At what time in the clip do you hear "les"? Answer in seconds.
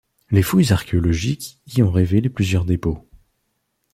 0.31-0.41